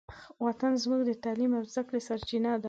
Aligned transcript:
وطن 0.45 0.71
زموږ 0.83 1.01
د 1.05 1.11
تعلیم 1.23 1.51
او 1.57 1.63
زدهکړې 1.71 1.99
سرچینه 2.07 2.49
ده. 2.57 2.59